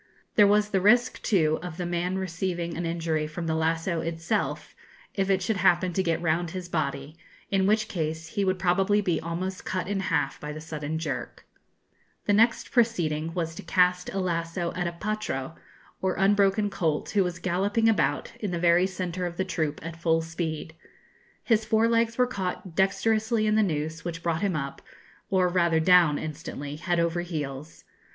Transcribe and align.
There 0.33 0.47
was 0.47 0.69
the 0.71 0.81
risk 0.81 1.21
too 1.21 1.59
of 1.61 1.77
the 1.77 1.85
man 1.85 2.17
receiving 2.17 2.75
an 2.75 2.87
injury 2.87 3.27
from 3.27 3.45
the 3.45 3.53
lasso 3.53 4.01
itself, 4.01 4.73
if 5.13 5.29
it 5.29 5.43
should 5.43 5.57
happen 5.57 5.93
to 5.93 6.01
get 6.01 6.23
round 6.23 6.49
his 6.49 6.67
body, 6.67 7.15
in 7.51 7.67
which 7.67 7.87
case 7.87 8.29
he 8.29 8.43
would 8.43 8.57
probably 8.57 8.99
be 8.99 9.21
almost 9.21 9.63
cut 9.63 9.87
in 9.87 9.99
half 9.99 10.39
by 10.39 10.51
the 10.53 10.59
sudden 10.59 10.97
jerk. 10.97 11.45
[Illustration: 12.27 12.35
Lassoing 12.35 12.47
Horses.] 12.47 12.65
The 12.65 12.67
next 12.67 12.71
proceeding 12.73 13.33
was 13.35 13.53
to 13.53 13.61
cast 13.61 14.09
a 14.11 14.19
lasso 14.19 14.73
at 14.73 14.87
a 14.87 14.91
potro, 14.93 15.55
or 16.01 16.15
unbroken 16.15 16.71
colt, 16.71 17.11
who 17.11 17.23
was 17.23 17.37
galloping 17.37 17.87
about 17.87 18.33
in 18.39 18.49
the 18.49 18.57
very 18.57 18.87
centre 18.87 19.27
of 19.27 19.37
the 19.37 19.45
troop, 19.45 19.79
at 19.85 20.01
full 20.01 20.23
speed. 20.23 20.73
His 21.43 21.63
fore 21.63 21.87
legs 21.87 22.17
were 22.17 22.25
caught 22.25 22.75
dexterously 22.75 23.45
in 23.45 23.53
the 23.53 23.61
noose, 23.61 24.03
which 24.03 24.23
brought 24.23 24.41
him 24.41 24.55
up, 24.55 24.81
or 25.29 25.47
rather 25.47 25.79
down, 25.79 26.17
instantly, 26.17 26.77
head 26.77 26.99
over 26.99 27.21
heels. 27.21 27.83